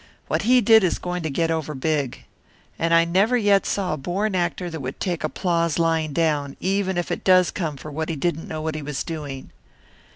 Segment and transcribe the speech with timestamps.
[0.27, 2.23] What he did is going to get over big.
[2.79, 6.97] And I never yet saw a born actor that would take applause lying down, even
[6.97, 9.51] if it does come for what he didn't know he was doing.